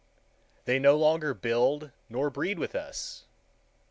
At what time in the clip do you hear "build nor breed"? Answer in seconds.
1.35-2.57